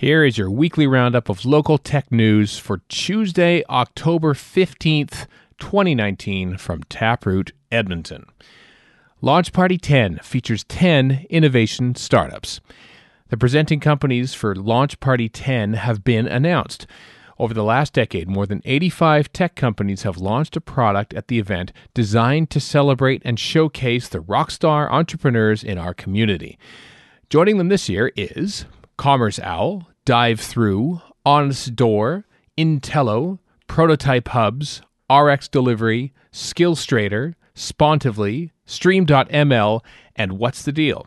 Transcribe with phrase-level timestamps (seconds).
[0.00, 5.26] Here is your weekly roundup of local tech news for Tuesday, October 15th,
[5.58, 8.24] 2019, from Taproot Edmonton.
[9.20, 12.62] Launch Party 10 features 10 innovation startups.
[13.28, 16.86] The presenting companies for Launch Party 10 have been announced.
[17.38, 21.38] Over the last decade, more than 85 tech companies have launched a product at the
[21.38, 26.58] event designed to celebrate and showcase the rockstar entrepreneurs in our community.
[27.28, 28.64] Joining them this year is
[29.00, 32.26] Commerce Owl, Dive Through, Honest Door,
[32.58, 39.80] Intello, Prototype Hubs, RX Delivery, Skillstrator, Spontively, Stream.ml,
[40.16, 41.06] and What's the Deal?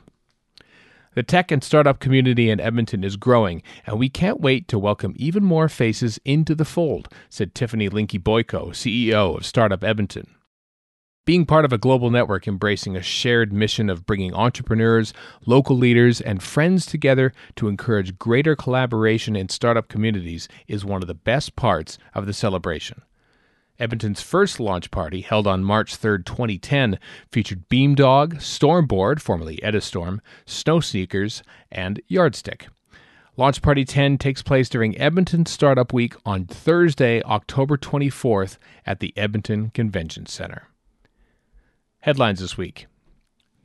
[1.13, 5.13] The tech and startup community in Edmonton is growing, and we can't wait to welcome
[5.17, 10.34] even more faces into the fold, said Tiffany Linke-Boyko, CEO of Startup Edmonton.
[11.26, 15.13] Being part of a global network embracing a shared mission of bringing entrepreneurs,
[15.46, 21.07] local leaders, and friends together to encourage greater collaboration in startup communities is one of
[21.07, 23.04] the best parts of the celebration.
[23.80, 26.99] Edmonton's first launch party, held on March 3, 2010,
[27.32, 32.68] featured Beamdog, Stormboard, formerly Edistorm, Snow Sneakers, and Yardstick.
[33.37, 39.13] Launch Party 10 takes place during Edmonton Startup Week on Thursday, October 24th at the
[39.15, 40.68] Edmonton Convention Center.
[42.04, 42.87] Headlines this week.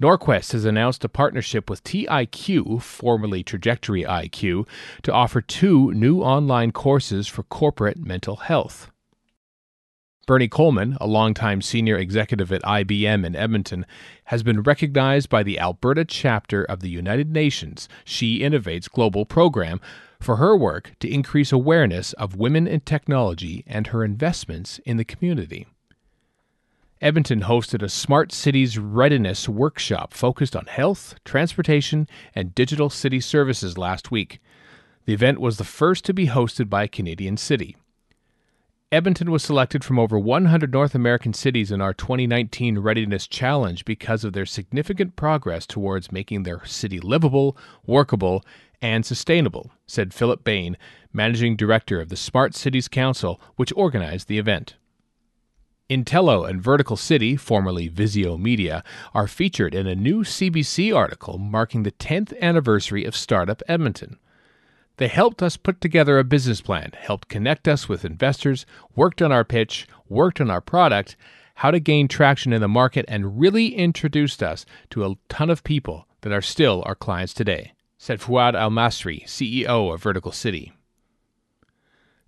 [0.00, 4.68] Norquest has announced a partnership with TIQ, formerly Trajectory IQ,
[5.02, 8.92] to offer two new online courses for corporate mental health.
[10.28, 13.84] Bernie Coleman, a longtime senior executive at IBM in Edmonton,
[14.26, 19.80] has been recognized by the Alberta chapter of the United Nations She Innovates Global Program
[20.20, 25.04] for her work to increase awareness of women in technology and her investments in the
[25.04, 25.66] community.
[27.00, 33.78] Edmonton hosted a Smart Cities Readiness workshop focused on health, transportation, and digital city services
[33.78, 34.40] last week.
[35.04, 37.76] The event was the first to be hosted by a Canadian city.
[38.90, 44.24] Edmonton was selected from over 100 North American cities in our 2019 Readiness Challenge because
[44.24, 47.56] of their significant progress towards making their city livable,
[47.86, 48.42] workable,
[48.82, 50.76] and sustainable, said Philip Bane,
[51.12, 54.74] Managing Director of the Smart Cities Council, which organized the event.
[55.90, 58.84] Intello and Vertical City, formerly Visio Media,
[59.14, 64.18] are featured in a new CBC article marking the 10th anniversary of Startup Edmonton.
[64.98, 69.32] They helped us put together a business plan, helped connect us with investors, worked on
[69.32, 71.16] our pitch, worked on our product,
[71.54, 75.64] how to gain traction in the market, and really introduced us to a ton of
[75.64, 80.74] people that are still our clients today, said Fouad Al Masri, CEO of Vertical City.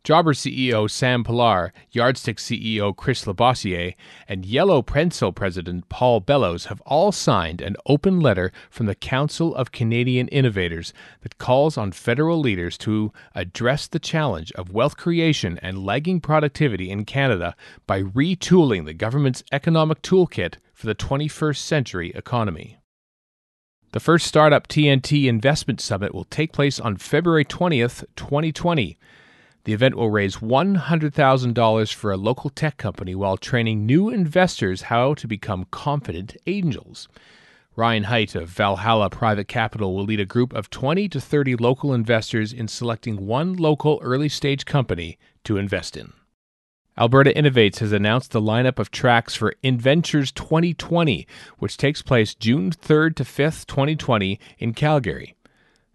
[0.02, 3.94] Jobber CEO Sam Pillar, Yardstick CEO Chris Labossiere,
[4.26, 9.54] and Yellow Pencil President Paul Bellows have all signed an open letter from the Council
[9.54, 15.58] of Canadian Innovators that calls on federal leaders to address the challenge of wealth creation
[15.62, 17.54] and lagging productivity in Canada
[17.86, 22.78] by retooling the government's economic toolkit for the 21st century economy.
[23.92, 28.96] The first Startup TNT Investment Summit will take place on February 20th, 2020.
[29.64, 35.14] The event will raise $100,000 for a local tech company while training new investors how
[35.14, 37.08] to become confident angels.
[37.76, 41.94] Ryan Height of Valhalla Private Capital will lead a group of 20 to 30 local
[41.94, 46.12] investors in selecting one local early stage company to invest in.
[46.98, 51.26] Alberta Innovates has announced the lineup of tracks for Inventures 2020,
[51.58, 55.34] which takes place June 3rd to 5th, 2020, in Calgary.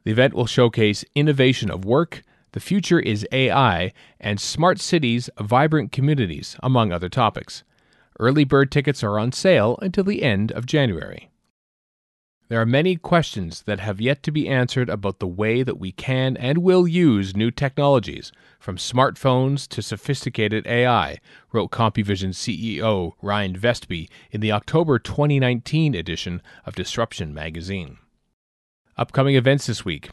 [0.03, 2.23] The event will showcase innovation of work,
[2.55, 7.65] the future is AI and smart cities, vibrant communities, among other topics.
[8.17, 11.29] Early bird tickets are on sale until the end of January.
[12.47, 15.91] There are many questions that have yet to be answered about the way that we
[15.91, 21.19] can and will use new technologies, from smartphones to sophisticated AI,
[21.51, 27.97] wrote CompuVision CEO Ryan Vestby in the October 2019 edition of Disruption magazine.
[28.95, 30.11] Upcoming events this week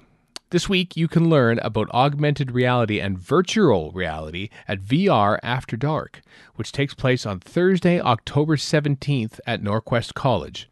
[0.52, 6.20] this week, you can learn about augmented reality and virtual reality at VR After Dark,
[6.56, 10.69] which takes place on Thursday, October 17th at Norquest College.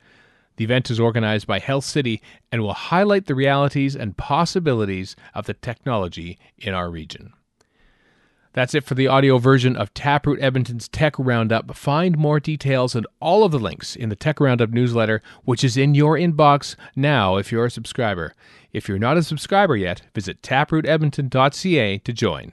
[0.57, 2.21] The event is organized by Health City
[2.53, 7.33] and will highlight the realities and possibilities of the technology in our region.
[8.53, 11.77] That's it for the audio version of Taproot Edmonton's Tech Roundup.
[11.77, 15.77] Find more details and all of the links in the Tech Roundup newsletter, which is
[15.77, 18.35] in your inbox now if you're a subscriber.
[18.73, 22.53] If you're not a subscriber yet, visit taprootedmonton.ca to join.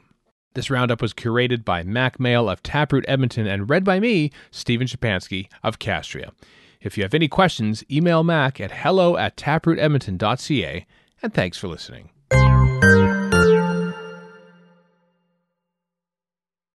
[0.53, 4.88] This roundup was curated by Mack Male of Taproot Edmonton and read by me, Stephen
[4.88, 6.31] Shapansky of Castria.
[6.79, 10.85] If you have any questions, email Mac at hello at taprootedmonton.ca,
[11.21, 12.09] and thanks for listening.